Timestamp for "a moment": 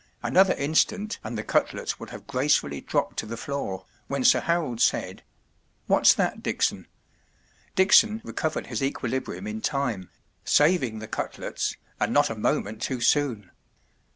12.31-12.81